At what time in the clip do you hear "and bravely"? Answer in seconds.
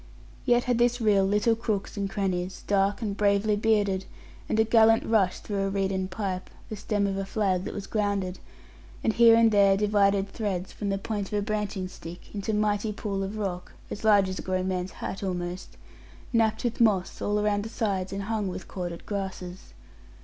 3.03-3.55